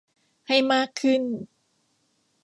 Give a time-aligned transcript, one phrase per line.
[0.47, 1.21] ให้มากขึ้น